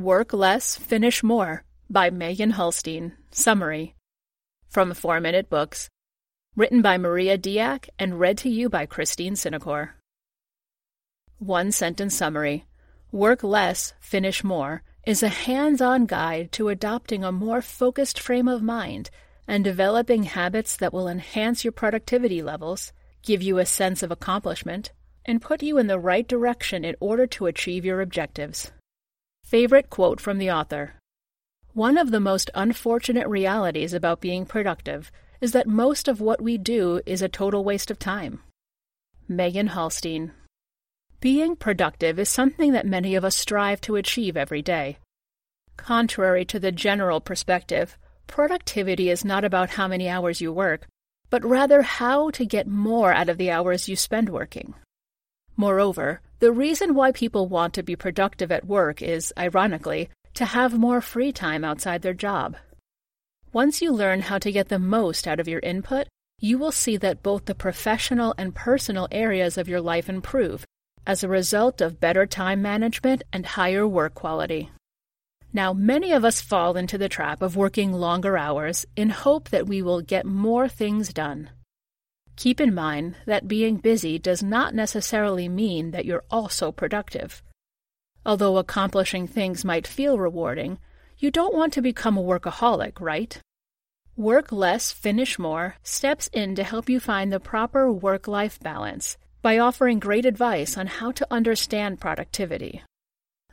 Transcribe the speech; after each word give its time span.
Work 0.00 0.32
Less, 0.32 0.76
Finish 0.78 1.22
More 1.22 1.62
by 1.90 2.08
Megan 2.08 2.52
Holstein. 2.52 3.12
Summary 3.30 3.96
from 4.66 4.94
4 4.94 5.20
Minute 5.20 5.50
Books. 5.50 5.90
Written 6.56 6.80
by 6.80 6.96
Maria 6.96 7.36
Diak 7.36 7.90
and 7.98 8.18
read 8.18 8.38
to 8.38 8.48
you 8.48 8.70
by 8.70 8.86
Christine 8.86 9.34
Cinecor. 9.34 9.90
One 11.38 11.70
sentence 11.70 12.14
summary 12.14 12.64
Work 13.12 13.42
Less, 13.42 13.92
Finish 14.00 14.42
More 14.42 14.82
is 15.06 15.22
a 15.22 15.28
hands 15.28 15.82
on 15.82 16.06
guide 16.06 16.50
to 16.52 16.70
adopting 16.70 17.22
a 17.22 17.30
more 17.30 17.60
focused 17.60 18.18
frame 18.18 18.48
of 18.48 18.62
mind 18.62 19.10
and 19.46 19.62
developing 19.62 20.22
habits 20.22 20.78
that 20.78 20.94
will 20.94 21.08
enhance 21.08 21.62
your 21.62 21.72
productivity 21.72 22.40
levels, 22.40 22.94
give 23.22 23.42
you 23.42 23.58
a 23.58 23.66
sense 23.66 24.02
of 24.02 24.10
accomplishment, 24.10 24.92
and 25.26 25.42
put 25.42 25.62
you 25.62 25.76
in 25.76 25.88
the 25.88 25.98
right 25.98 26.26
direction 26.26 26.86
in 26.86 26.96
order 27.00 27.26
to 27.26 27.44
achieve 27.44 27.84
your 27.84 28.00
objectives. 28.00 28.72
Favorite 29.50 29.90
quote 29.90 30.20
from 30.20 30.38
the 30.38 30.48
author 30.48 30.94
One 31.72 31.98
of 31.98 32.12
the 32.12 32.20
most 32.20 32.52
unfortunate 32.54 33.26
realities 33.26 33.92
about 33.92 34.20
being 34.20 34.46
productive 34.46 35.10
is 35.40 35.50
that 35.50 35.66
most 35.66 36.06
of 36.06 36.20
what 36.20 36.40
we 36.40 36.56
do 36.56 37.00
is 37.04 37.20
a 37.20 37.28
total 37.28 37.64
waste 37.64 37.90
of 37.90 37.98
time. 37.98 38.44
Megan 39.26 39.66
Holstein. 39.66 40.30
Being 41.18 41.56
productive 41.56 42.20
is 42.20 42.28
something 42.28 42.70
that 42.74 42.86
many 42.86 43.16
of 43.16 43.24
us 43.24 43.34
strive 43.34 43.80
to 43.80 43.96
achieve 43.96 44.36
every 44.36 44.62
day. 44.62 44.98
Contrary 45.76 46.44
to 46.44 46.60
the 46.60 46.70
general 46.70 47.20
perspective, 47.20 47.98
productivity 48.28 49.10
is 49.10 49.24
not 49.24 49.42
about 49.42 49.70
how 49.70 49.88
many 49.88 50.08
hours 50.08 50.40
you 50.40 50.52
work, 50.52 50.86
but 51.28 51.44
rather 51.44 51.82
how 51.82 52.30
to 52.30 52.46
get 52.46 52.68
more 52.68 53.12
out 53.12 53.28
of 53.28 53.36
the 53.36 53.50
hours 53.50 53.88
you 53.88 53.96
spend 53.96 54.28
working. 54.28 54.74
Moreover, 55.60 56.22
the 56.38 56.52
reason 56.52 56.94
why 56.94 57.12
people 57.12 57.46
want 57.46 57.74
to 57.74 57.82
be 57.82 57.94
productive 57.94 58.50
at 58.50 58.64
work 58.64 59.02
is, 59.02 59.30
ironically, 59.36 60.08
to 60.32 60.46
have 60.46 60.78
more 60.78 61.02
free 61.02 61.32
time 61.32 61.66
outside 61.66 62.00
their 62.00 62.14
job. 62.14 62.56
Once 63.52 63.82
you 63.82 63.92
learn 63.92 64.22
how 64.22 64.38
to 64.38 64.52
get 64.52 64.70
the 64.70 64.78
most 64.78 65.28
out 65.28 65.38
of 65.38 65.46
your 65.46 65.60
input, 65.60 66.08
you 66.38 66.56
will 66.56 66.72
see 66.72 66.96
that 66.96 67.22
both 67.22 67.44
the 67.44 67.54
professional 67.54 68.34
and 68.38 68.54
personal 68.54 69.06
areas 69.12 69.58
of 69.58 69.68
your 69.68 69.82
life 69.82 70.08
improve 70.08 70.64
as 71.06 71.22
a 71.22 71.28
result 71.28 71.82
of 71.82 72.00
better 72.00 72.24
time 72.24 72.62
management 72.62 73.22
and 73.30 73.44
higher 73.44 73.86
work 73.86 74.14
quality. 74.14 74.70
Now, 75.52 75.74
many 75.74 76.12
of 76.12 76.24
us 76.24 76.40
fall 76.40 76.74
into 76.78 76.96
the 76.96 77.10
trap 77.10 77.42
of 77.42 77.54
working 77.54 77.92
longer 77.92 78.38
hours 78.38 78.86
in 78.96 79.10
hope 79.10 79.50
that 79.50 79.66
we 79.66 79.82
will 79.82 80.00
get 80.00 80.24
more 80.24 80.70
things 80.70 81.12
done. 81.12 81.50
Keep 82.40 82.58
in 82.58 82.74
mind 82.74 83.16
that 83.26 83.48
being 83.48 83.76
busy 83.76 84.18
does 84.18 84.42
not 84.42 84.74
necessarily 84.74 85.46
mean 85.46 85.90
that 85.90 86.06
you're 86.06 86.24
also 86.30 86.72
productive. 86.72 87.42
Although 88.24 88.56
accomplishing 88.56 89.26
things 89.26 89.62
might 89.62 89.86
feel 89.86 90.18
rewarding, 90.18 90.78
you 91.18 91.30
don't 91.30 91.54
want 91.54 91.74
to 91.74 91.82
become 91.82 92.16
a 92.16 92.22
workaholic, 92.22 92.98
right? 92.98 93.38
Work 94.16 94.52
Less, 94.52 94.90
Finish 94.90 95.38
More 95.38 95.76
steps 95.82 96.30
in 96.32 96.54
to 96.54 96.62
help 96.62 96.88
you 96.88 96.98
find 96.98 97.30
the 97.30 97.40
proper 97.40 97.92
work 97.92 98.26
life 98.26 98.58
balance 98.58 99.18
by 99.42 99.58
offering 99.58 99.98
great 99.98 100.24
advice 100.24 100.78
on 100.78 100.86
how 100.86 101.12
to 101.12 101.26
understand 101.30 102.00
productivity. 102.00 102.82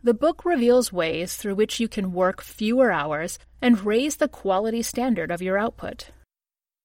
The 0.02 0.14
book 0.14 0.46
reveals 0.46 0.94
ways 0.94 1.36
through 1.36 1.56
which 1.56 1.82
you 1.82 1.90
can 1.90 2.14
work 2.14 2.42
fewer 2.42 2.90
hours 2.90 3.38
and 3.62 3.86
raise 3.86 4.16
the 4.16 4.30
quality 4.30 4.82
standard 4.82 5.30
of 5.30 5.42
your 5.42 5.58
output. 5.58 6.12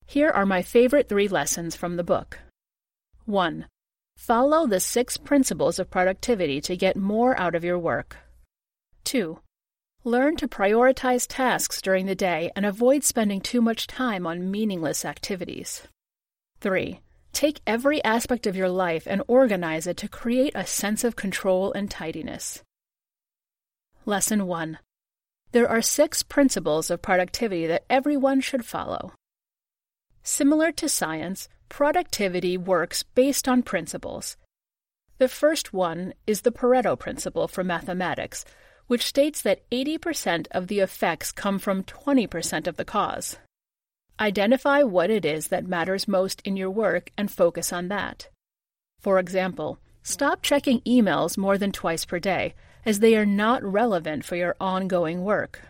Here 0.07 0.31
are 0.31 0.47
my 0.47 0.63
favorite 0.63 1.09
three 1.09 1.29
lessons 1.29 1.77
from 1.77 1.97
the 1.97 2.05
book. 2.05 2.39
1. 3.25 3.67
Follow 4.17 4.67
the 4.67 4.81
six 4.81 5.17
principles 5.17 5.79
of 5.79 5.91
productivity 5.91 6.61
to 6.61 6.77
get 6.77 6.97
more 6.97 7.39
out 7.39 7.55
of 7.55 7.65
your 7.65 7.79
work. 7.79 8.19
2. 9.05 9.39
Learn 10.05 10.37
to 10.37 10.49
prioritize 10.49 11.27
tasks 11.29 11.81
during 11.81 12.07
the 12.07 12.15
day 12.15 12.51
and 12.57 12.67
avoid 12.67 13.05
spending 13.05 13.41
too 13.41 13.63
much 13.63 13.87
time 13.87 14.27
on 14.27 14.51
meaningless 14.51 15.05
activities. 15.05 15.83
3. 16.61 17.01
Take 17.33 17.61
every 17.67 18.03
aspect 18.05 18.47
of 18.47 18.57
your 18.57 18.69
life 18.69 19.07
and 19.07 19.23
organize 19.27 19.87
it 19.87 19.97
to 19.99 20.09
create 20.09 20.53
a 20.55 20.67
sense 20.67 21.05
of 21.05 21.17
control 21.17 21.73
and 21.73 21.91
tidiness. 21.91 22.63
Lesson 24.05 24.47
1. 24.47 24.79
There 25.53 25.69
are 25.69 25.83
six 25.83 26.23
principles 26.23 26.91
of 26.91 27.03
productivity 27.03 27.67
that 27.67 27.85
everyone 27.89 28.41
should 28.41 28.65
follow. 28.65 29.13
Similar 30.23 30.71
to 30.73 30.89
science, 30.89 31.49
productivity 31.69 32.57
works 32.57 33.03
based 33.03 33.49
on 33.49 33.63
principles. 33.63 34.37
The 35.19 35.29
first 35.29 35.73
one 35.73 36.15
is 36.27 36.43
the 36.43 36.53
Pareto 36.53 36.99
principle 36.99 37.49
for 37.49 37.65
mathematics, 37.65 38.45
which 38.87 39.07
states 39.07 39.43
that 39.43 39.69
80% 39.71 40.47
of 40.53 40.69
the 40.69 40.81
effects 40.81 41.33
come 41.33 41.59
from 41.59 41.85
20% 41.85 42.67
of 42.67 42.77
the 42.77 42.85
cause. 42.85 43.37
Identify 44.21 44.83
what 44.83 45.11
it 45.11 45.25
is 45.25 45.49
that 45.49 45.67
matters 45.67 46.07
most 46.07 46.41
in 46.45 46.57
your 46.57 46.71
work 46.71 47.11
and 47.17 47.31
focus 47.31 47.73
on 47.73 47.89
that. 47.89 48.29
For 49.01 49.19
example, 49.19 49.79
stop 50.03 50.43
checking 50.43 50.81
emails 50.83 51.37
more 51.37 51.59
than 51.59 51.73
twice 51.73 52.05
per 52.05 52.21
day, 52.21 52.55
as 52.85 53.01
they 53.01 53.17
are 53.17 53.27
not 53.27 53.65
relevant 53.65 54.25
for 54.25 54.37
your 54.37 54.55
ongoing 54.61 55.25
work. 55.25 55.61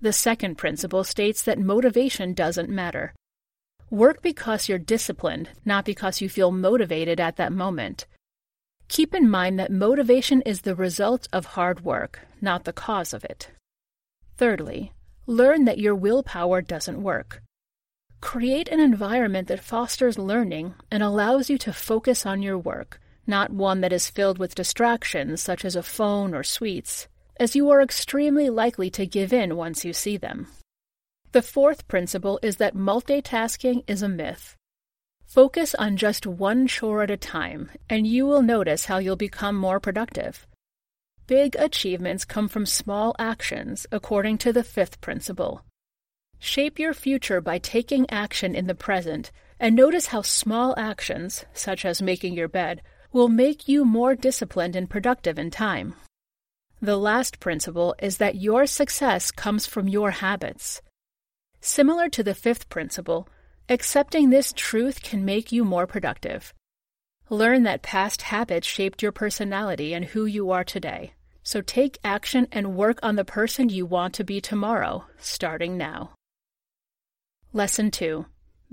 The 0.00 0.12
second 0.12 0.56
principle 0.56 1.04
states 1.04 1.42
that 1.42 1.58
motivation 1.58 2.32
doesn't 2.32 2.70
matter. 2.70 3.14
Work 3.90 4.20
because 4.20 4.68
you're 4.68 4.78
disciplined, 4.78 5.50
not 5.64 5.84
because 5.84 6.20
you 6.20 6.28
feel 6.28 6.50
motivated 6.50 7.20
at 7.20 7.36
that 7.36 7.52
moment. 7.52 8.06
Keep 8.88 9.14
in 9.14 9.30
mind 9.30 9.58
that 9.60 9.70
motivation 9.70 10.42
is 10.42 10.62
the 10.62 10.74
result 10.74 11.28
of 11.32 11.46
hard 11.46 11.84
work, 11.84 12.20
not 12.40 12.64
the 12.64 12.72
cause 12.72 13.12
of 13.12 13.24
it. 13.24 13.50
Thirdly, 14.36 14.92
learn 15.26 15.66
that 15.66 15.78
your 15.78 15.94
willpower 15.94 16.62
doesn't 16.62 17.02
work. 17.02 17.42
Create 18.20 18.68
an 18.68 18.80
environment 18.80 19.46
that 19.48 19.60
fosters 19.60 20.18
learning 20.18 20.74
and 20.90 21.02
allows 21.02 21.48
you 21.48 21.56
to 21.58 21.72
focus 21.72 22.26
on 22.26 22.42
your 22.42 22.58
work, 22.58 23.00
not 23.24 23.52
one 23.52 23.82
that 23.82 23.92
is 23.92 24.10
filled 24.10 24.38
with 24.38 24.56
distractions 24.56 25.40
such 25.40 25.64
as 25.64 25.76
a 25.76 25.82
phone 25.82 26.34
or 26.34 26.42
sweets, 26.42 27.06
as 27.38 27.54
you 27.54 27.70
are 27.70 27.82
extremely 27.82 28.50
likely 28.50 28.90
to 28.90 29.06
give 29.06 29.32
in 29.32 29.56
once 29.56 29.84
you 29.84 29.92
see 29.92 30.16
them. 30.16 30.48
The 31.32 31.42
fourth 31.42 31.86
principle 31.88 32.38
is 32.42 32.56
that 32.56 32.74
multitasking 32.74 33.84
is 33.86 34.02
a 34.02 34.08
myth. 34.08 34.56
Focus 35.26 35.74
on 35.74 35.96
just 35.96 36.26
one 36.26 36.66
chore 36.66 37.02
at 37.02 37.10
a 37.10 37.16
time, 37.16 37.70
and 37.90 38.06
you 38.06 38.26
will 38.26 38.42
notice 38.42 38.86
how 38.86 38.98
you'll 38.98 39.16
become 39.16 39.56
more 39.56 39.80
productive. 39.80 40.46
Big 41.26 41.56
achievements 41.56 42.24
come 42.24 42.46
from 42.46 42.64
small 42.64 43.14
actions, 43.18 43.86
according 43.90 44.38
to 44.38 44.52
the 44.52 44.62
fifth 44.62 45.00
principle. 45.00 45.64
Shape 46.38 46.78
your 46.78 46.94
future 46.94 47.40
by 47.40 47.58
taking 47.58 48.08
action 48.08 48.54
in 48.54 48.68
the 48.68 48.74
present, 48.74 49.32
and 49.58 49.74
notice 49.74 50.06
how 50.06 50.22
small 50.22 50.74
actions, 50.78 51.44
such 51.52 51.84
as 51.84 52.00
making 52.00 52.34
your 52.34 52.48
bed, 52.48 52.80
will 53.12 53.28
make 53.28 53.66
you 53.66 53.84
more 53.84 54.14
disciplined 54.14 54.76
and 54.76 54.88
productive 54.88 55.38
in 55.38 55.50
time. 55.50 55.94
The 56.80 56.96
last 56.96 57.40
principle 57.40 57.96
is 58.00 58.18
that 58.18 58.36
your 58.36 58.66
success 58.66 59.32
comes 59.32 59.66
from 59.66 59.88
your 59.88 60.12
habits. 60.12 60.82
Similar 61.60 62.08
to 62.10 62.22
the 62.22 62.34
fifth 62.34 62.68
principle, 62.68 63.28
accepting 63.68 64.30
this 64.30 64.52
truth 64.54 65.02
can 65.02 65.24
make 65.24 65.52
you 65.52 65.64
more 65.64 65.86
productive. 65.86 66.54
Learn 67.28 67.64
that 67.64 67.82
past 67.82 68.22
habits 68.22 68.66
shaped 68.66 69.02
your 69.02 69.12
personality 69.12 69.92
and 69.92 70.04
who 70.04 70.26
you 70.26 70.50
are 70.50 70.64
today. 70.64 71.12
So 71.42 71.60
take 71.60 71.98
action 72.02 72.46
and 72.52 72.76
work 72.76 72.98
on 73.02 73.16
the 73.16 73.24
person 73.24 73.68
you 73.68 73.86
want 73.86 74.14
to 74.14 74.24
be 74.24 74.40
tomorrow, 74.40 75.04
starting 75.18 75.76
now. 75.76 76.10
Lesson 77.52 77.90
2 77.90 78.26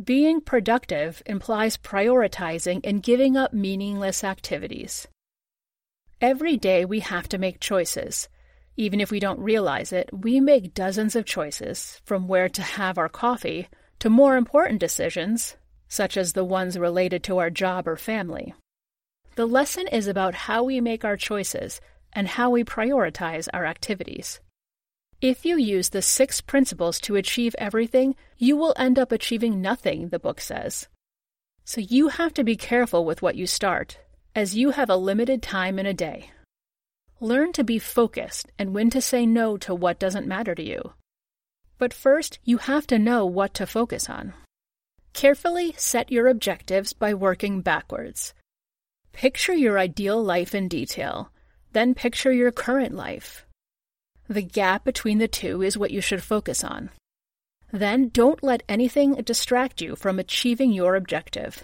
Being 0.04 0.42
productive 0.42 1.22
implies 1.26 1.78
prioritizing 1.78 2.82
and 2.84 3.04
giving 3.04 3.38
up 3.38 3.54
meaningless 3.54 4.24
activities. 4.24 5.08
Every 6.20 6.58
day 6.58 6.84
we 6.84 7.00
have 7.02 7.28
to 7.30 7.38
make 7.38 7.60
choices. 7.60 8.28
Even 8.76 9.00
if 9.00 9.12
we 9.12 9.20
don't 9.20 9.40
realize 9.40 9.94
it, 9.94 10.10
we 10.12 10.40
make 10.40 10.74
dozens 10.74 11.16
of 11.16 11.26
choices, 11.26 12.02
from 12.06 12.28
where 12.28 12.50
to 12.50 12.62
have 12.62 12.98
our 12.98 13.10
coffee 13.10 13.68
to 14.00 14.10
more 14.10 14.36
important 14.36 14.80
decisions, 14.80 15.56
such 15.88 16.18
as 16.18 16.34
the 16.34 16.44
ones 16.44 16.78
related 16.78 17.24
to 17.24 17.38
our 17.38 17.50
job 17.50 17.88
or 17.88 17.96
family. 17.96 18.54
The 19.36 19.46
lesson 19.46 19.88
is 19.88 20.08
about 20.08 20.34
how 20.34 20.64
we 20.64 20.82
make 20.82 21.06
our 21.06 21.18
choices 21.18 21.82
and 22.14 22.28
how 22.28 22.50
we 22.50 22.64
prioritize 22.64 23.48
our 23.54 23.66
activities. 23.66 24.40
If 25.22 25.46
you 25.46 25.58
use 25.58 25.90
the 25.90 26.02
six 26.02 26.42
principles 26.42 27.00
to 27.02 27.16
achieve 27.16 27.56
everything, 27.58 28.16
you 28.38 28.58
will 28.58 28.74
end 28.78 29.00
up 29.00 29.12
achieving 29.12 29.62
nothing, 29.62 30.10
the 30.10 30.20
book 30.20 30.42
says. 30.42 30.88
So 31.64 31.80
you 31.80 32.10
have 32.10 32.34
to 32.34 32.44
be 32.44 32.58
careful 32.58 33.06
with 33.06 33.22
what 33.22 33.36
you 33.36 33.48
start, 33.48 34.00
as 34.36 34.56
you 34.56 34.72
have 34.72 34.90
a 34.90 34.98
limited 34.98 35.42
time 35.42 35.80
in 35.80 35.86
a 35.86 35.94
day. 35.94 36.32
Learn 37.24 37.54
to 37.54 37.64
be 37.64 37.80
focused 37.80 38.52
and 38.60 38.76
when 38.76 38.90
to 38.90 39.00
say 39.00 39.26
no 39.26 39.56
to 39.56 39.74
what 39.74 39.98
doesn't 39.98 40.28
matter 40.28 40.54
to 40.54 40.62
you. 40.62 40.92
But 41.78 41.94
first, 41.94 42.38
you 42.44 42.58
have 42.58 42.86
to 42.88 43.00
know 43.00 43.26
what 43.26 43.54
to 43.54 43.66
focus 43.66 44.10
on. 44.10 44.34
Carefully 45.14 45.74
set 45.78 46.12
your 46.12 46.28
objectives 46.28 46.92
by 46.92 47.14
working 47.14 47.62
backwards. 47.62 48.34
Picture 49.14 49.54
your 49.54 49.80
ideal 49.80 50.22
life 50.22 50.54
in 50.54 50.68
detail, 50.68 51.32
then 51.72 51.94
picture 51.94 52.34
your 52.34 52.52
current 52.52 52.94
life. 52.94 53.46
The 54.28 54.42
gap 54.42 54.84
between 54.84 55.20
the 55.20 55.30
two 55.30 55.62
is 55.62 55.78
what 55.78 55.92
you 55.92 56.02
should 56.02 56.24
focus 56.24 56.62
on. 56.62 56.90
Then 57.72 58.10
don't 58.10 58.44
let 58.44 58.64
anything 58.68 59.14
distract 59.14 59.80
you 59.80 59.96
from 59.96 60.20
achieving 60.20 60.74
your 60.74 60.98
objective. 60.98 61.64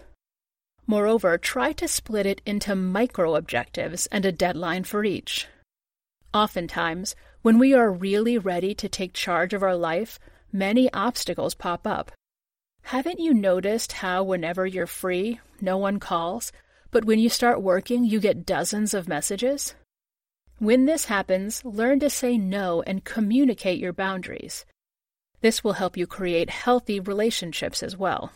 Moreover, 0.89 1.37
try 1.37 1.71
to 1.73 1.87
split 1.87 2.25
it 2.25 2.41
into 2.47 2.73
micro 2.73 3.35
objectives 3.35 4.07
and 4.07 4.25
a 4.25 4.31
deadline 4.31 4.85
for 4.85 5.03
each. 5.03 5.45
Oftentimes, 6.33 7.15
when 7.43 7.59
we 7.59 7.75
are 7.75 7.91
really 7.91 8.39
ready 8.39 8.73
to 8.73 8.89
take 8.89 9.13
charge 9.13 9.53
of 9.53 9.61
our 9.61 9.75
life, 9.75 10.17
many 10.51 10.91
obstacles 10.91 11.53
pop 11.53 11.85
up. 11.85 12.11
Haven't 12.85 13.19
you 13.19 13.35
noticed 13.35 13.91
how, 14.01 14.23
whenever 14.23 14.65
you're 14.65 14.87
free, 14.87 15.39
no 15.61 15.77
one 15.77 15.99
calls, 15.99 16.51
but 16.89 17.05
when 17.05 17.19
you 17.19 17.29
start 17.29 17.61
working, 17.61 18.03
you 18.03 18.19
get 18.19 18.43
dozens 18.43 18.95
of 18.95 19.07
messages? 19.07 19.75
When 20.57 20.87
this 20.87 21.05
happens, 21.05 21.63
learn 21.63 21.99
to 21.99 22.09
say 22.09 22.35
no 22.35 22.81
and 22.87 23.03
communicate 23.03 23.77
your 23.77 23.93
boundaries. 23.93 24.65
This 25.41 25.63
will 25.63 25.73
help 25.73 25.97
you 25.97 26.07
create 26.07 26.49
healthy 26.49 26.99
relationships 26.99 27.83
as 27.83 27.95
well. 27.95 28.33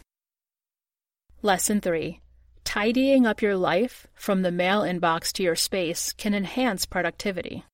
Lesson 1.41 1.81
3 1.81 2.19
Tidying 2.63 3.25
up 3.25 3.41
your 3.41 3.55
life, 3.55 4.07
from 4.15 4.41
the 4.41 4.51
mail 4.51 4.81
inbox 4.81 5.31
to 5.33 5.43
your 5.43 5.55
space, 5.55 6.13
can 6.13 6.33
enhance 6.33 6.85
productivity. 6.85 7.65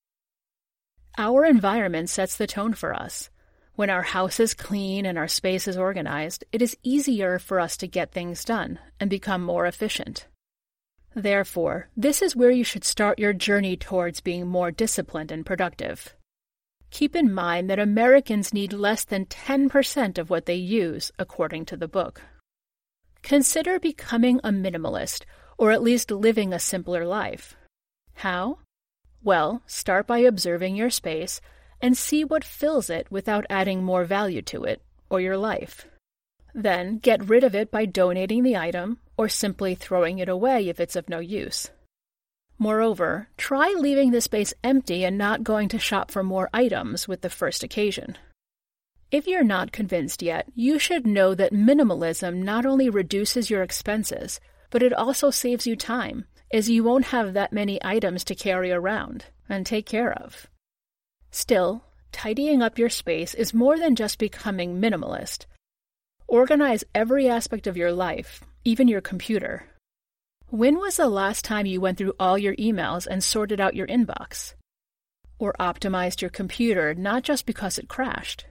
Our 1.17 1.45
environment 1.45 2.09
sets 2.09 2.35
the 2.35 2.47
tone 2.47 2.73
for 2.73 2.93
us. 2.93 3.29
When 3.75 3.89
our 3.89 4.01
house 4.01 4.39
is 4.39 4.53
clean 4.53 5.05
and 5.05 5.17
our 5.17 5.27
space 5.27 5.67
is 5.67 5.77
organized, 5.77 6.43
it 6.51 6.61
is 6.61 6.77
easier 6.83 7.39
for 7.39 7.59
us 7.59 7.77
to 7.77 7.87
get 7.87 8.11
things 8.11 8.43
done 8.43 8.79
and 8.99 9.09
become 9.09 9.41
more 9.41 9.65
efficient. 9.65 10.27
Therefore, 11.15 11.89
this 11.95 12.21
is 12.21 12.35
where 12.35 12.51
you 12.51 12.63
should 12.63 12.83
start 12.83 13.19
your 13.19 13.33
journey 13.33 13.77
towards 13.77 14.21
being 14.21 14.47
more 14.47 14.69
disciplined 14.69 15.31
and 15.31 15.45
productive. 15.45 16.15
Keep 16.91 17.15
in 17.15 17.33
mind 17.33 17.69
that 17.69 17.79
Americans 17.79 18.53
need 18.53 18.73
less 18.73 19.05
than 19.05 19.25
10% 19.25 20.17
of 20.17 20.29
what 20.29 20.45
they 20.45 20.55
use, 20.55 21.11
according 21.17 21.65
to 21.65 21.77
the 21.77 21.87
book. 21.87 22.21
Consider 23.23 23.79
becoming 23.79 24.39
a 24.43 24.49
minimalist, 24.49 25.23
or 25.57 25.71
at 25.71 25.83
least 25.83 26.11
living 26.11 26.53
a 26.53 26.59
simpler 26.59 27.05
life. 27.05 27.55
How? 28.15 28.59
Well, 29.21 29.61
start 29.67 30.07
by 30.07 30.19
observing 30.19 30.75
your 30.75 30.89
space 30.89 31.41
and 31.81 31.97
see 31.97 32.23
what 32.23 32.43
fills 32.43 32.89
it 32.89 33.11
without 33.11 33.45
adding 33.49 33.83
more 33.83 34.05
value 34.05 34.41
to 34.43 34.63
it 34.63 34.81
or 35.09 35.21
your 35.21 35.37
life. 35.37 35.85
Then 36.53 36.97
get 36.97 37.29
rid 37.29 37.43
of 37.43 37.55
it 37.55 37.71
by 37.71 37.85
donating 37.85 38.43
the 38.43 38.57
item 38.57 38.99
or 39.17 39.29
simply 39.29 39.75
throwing 39.75 40.19
it 40.19 40.29
away 40.29 40.67
if 40.67 40.79
it's 40.79 40.95
of 40.95 41.09
no 41.09 41.19
use. 41.19 41.69
Moreover, 42.57 43.29
try 43.37 43.73
leaving 43.77 44.11
the 44.11 44.21
space 44.21 44.53
empty 44.63 45.05
and 45.05 45.17
not 45.17 45.43
going 45.43 45.69
to 45.69 45.79
shop 45.79 46.11
for 46.11 46.23
more 46.23 46.49
items 46.53 47.07
with 47.07 47.21
the 47.21 47.29
first 47.29 47.63
occasion. 47.63 48.17
If 49.11 49.27
you're 49.27 49.43
not 49.43 49.71
convinced 49.71 50.21
yet, 50.21 50.47
you 50.55 50.77
should 50.79 51.07
know 51.07 51.33
that 51.35 51.53
minimalism 51.53 52.43
not 52.43 52.65
only 52.65 52.89
reduces 52.89 53.49
your 53.49 53.63
expenses, 53.63 54.39
but 54.69 54.83
it 54.83 54.93
also 54.93 55.31
saves 55.31 55.65
you 55.65 55.75
time, 55.75 56.25
as 56.53 56.69
you 56.69 56.83
won't 56.83 57.05
have 57.05 57.33
that 57.33 57.53
many 57.53 57.83
items 57.83 58.23
to 58.25 58.35
carry 58.35 58.71
around 58.71 59.25
and 59.47 59.65
take 59.65 59.85
care 59.85 60.13
of. 60.13 60.47
Still, 61.31 61.83
tidying 62.11 62.61
up 62.61 62.77
your 62.77 62.89
space 62.89 63.33
is 63.33 63.53
more 63.53 63.77
than 63.79 63.95
just 63.95 64.19
becoming 64.19 64.79
minimalist. 64.79 65.45
Organize 66.27 66.83
every 66.93 67.27
aspect 67.27 67.65
of 67.65 67.77
your 67.77 67.91
life, 67.91 68.41
even 68.63 68.87
your 68.87 69.01
computer, 69.01 69.65
when 70.51 70.79
was 70.79 70.97
the 70.97 71.07
last 71.07 71.45
time 71.45 71.67
you 71.67 71.79
went 71.79 71.99
through 71.99 72.15
all 72.19 72.35
your 72.35 72.55
emails 72.55 73.05
and 73.05 73.23
sorted 73.23 73.61
out 73.61 73.75
your 73.75 73.85
inbox? 73.85 74.55
Or 75.37 75.53
optimized 75.59 76.21
your 76.21 76.31
computer 76.31 76.95
not 76.95 77.21
just 77.21 77.45
because 77.45 77.77
it 77.77 77.87
crashed? 77.87 78.47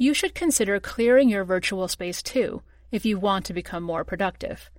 You 0.00 0.14
should 0.14 0.32
consider 0.32 0.78
clearing 0.78 1.28
your 1.28 1.42
virtual 1.42 1.88
space 1.88 2.22
too 2.22 2.62
if 2.92 3.04
you 3.04 3.18
want 3.18 3.44
to 3.46 3.52
become 3.52 3.82
more 3.82 4.04
productive. 4.04 4.70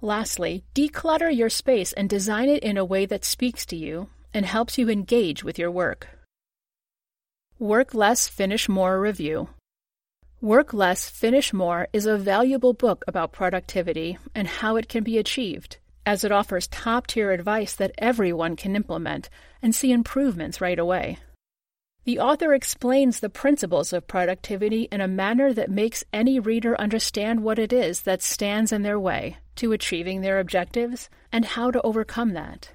Lastly, 0.00 0.64
declutter 0.74 1.32
your 1.32 1.48
space 1.48 1.92
and 1.92 2.10
design 2.10 2.48
it 2.48 2.64
in 2.64 2.76
a 2.76 2.84
way 2.84 3.06
that 3.06 3.24
speaks 3.24 3.64
to 3.66 3.76
you 3.76 4.08
and 4.34 4.44
helps 4.44 4.76
you 4.76 4.90
engage 4.90 5.44
with 5.44 5.56
your 5.56 5.70
work. 5.70 6.08
Work 7.60 7.94
Less, 7.94 8.26
Finish 8.26 8.68
More 8.68 9.00
Review 9.00 9.50
Work 10.40 10.74
Less, 10.74 11.08
Finish 11.08 11.52
More 11.52 11.86
is 11.92 12.06
a 12.06 12.18
valuable 12.18 12.72
book 12.72 13.04
about 13.06 13.30
productivity 13.30 14.18
and 14.34 14.48
how 14.48 14.74
it 14.74 14.88
can 14.88 15.04
be 15.04 15.16
achieved, 15.16 15.76
as 16.04 16.24
it 16.24 16.32
offers 16.32 16.66
top 16.66 17.06
tier 17.06 17.30
advice 17.30 17.76
that 17.76 17.92
everyone 17.98 18.56
can 18.56 18.74
implement 18.74 19.30
and 19.62 19.76
see 19.76 19.92
improvements 19.92 20.60
right 20.60 20.78
away. 20.78 21.18
The 22.04 22.18
author 22.18 22.54
explains 22.54 23.20
the 23.20 23.28
principles 23.28 23.92
of 23.92 24.06
productivity 24.06 24.88
in 24.90 25.00
a 25.00 25.08
manner 25.08 25.52
that 25.52 25.70
makes 25.70 26.02
any 26.12 26.40
reader 26.40 26.80
understand 26.80 27.42
what 27.42 27.58
it 27.58 27.72
is 27.72 28.02
that 28.02 28.22
stands 28.22 28.72
in 28.72 28.82
their 28.82 28.98
way 28.98 29.36
to 29.56 29.72
achieving 29.72 30.20
their 30.20 30.40
objectives 30.40 31.10
and 31.30 31.44
how 31.44 31.70
to 31.70 31.82
overcome 31.82 32.30
that. 32.30 32.70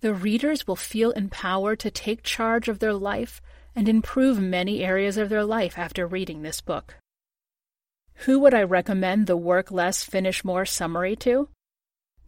The 0.00 0.14
readers 0.14 0.66
will 0.66 0.76
feel 0.76 1.10
empowered 1.10 1.80
to 1.80 1.90
take 1.90 2.22
charge 2.22 2.68
of 2.68 2.78
their 2.78 2.94
life 2.94 3.42
and 3.74 3.88
improve 3.88 4.40
many 4.40 4.82
areas 4.82 5.18
of 5.18 5.28
their 5.28 5.44
life 5.44 5.78
after 5.78 6.06
reading 6.06 6.42
this 6.42 6.62
book. 6.62 6.96
Who 8.20 8.40
would 8.40 8.54
I 8.54 8.62
recommend 8.62 9.26
the 9.26 9.36
Work 9.36 9.70
Less, 9.70 10.02
Finish 10.02 10.44
More 10.44 10.64
summary 10.64 11.16
to? 11.16 11.50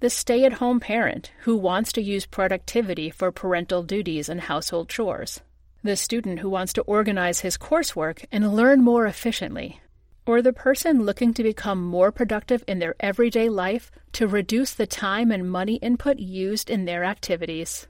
The 0.01 0.11
stay 0.11 0.45
at 0.45 0.55
home 0.55 0.79
parent 0.79 1.33
who 1.41 1.57
wants 1.57 1.91
to 1.93 2.03
use 2.03 2.27
productivity 2.27 3.09
for 3.09 3.33
parental 3.33 3.83
duties 3.83 4.29
and 4.29 4.43
household 4.43 4.91
chores. 4.91 5.41
The 5.85 5.97
student 5.97 6.41
who 6.41 6.51
wants 6.51 6.73
to 6.73 6.83
organize 6.83 7.41
his 7.41 7.57
coursework 7.57 8.25
and 8.33 8.55
learn 8.55 8.83
more 8.83 9.07
efficiently. 9.07 9.81
Or 10.27 10.43
the 10.43 10.53
person 10.53 11.05
looking 11.05 11.33
to 11.35 11.43
become 11.43 11.83
more 11.83 12.11
productive 12.11 12.65
in 12.67 12.81
their 12.81 12.97
everyday 13.01 13.49
life 13.49 13.91
to 14.13 14.27
reduce 14.27 14.75
the 14.75 14.87
time 14.87 15.31
and 15.31 15.51
money 15.51 15.77
input 15.77 16.19
used 16.19 16.69
in 16.69 16.85
their 16.85 17.05
activities. 17.05 17.87